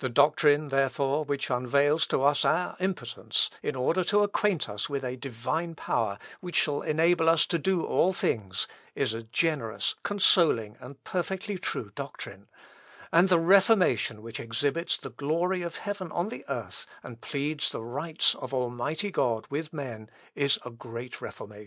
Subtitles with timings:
[0.00, 5.02] The doctrine, therefore, which unveils to us our impotence, in order to acquaint us with
[5.06, 10.76] a Divine power, which shall enable us to do all things, is a generous, consoling,
[10.80, 12.50] and perfectly true doctrine;
[13.10, 17.82] and the reformation which exhibits the glory of heaven on the earth, and pleads the
[17.82, 21.60] rights of Almighty God with men, is a great reformation.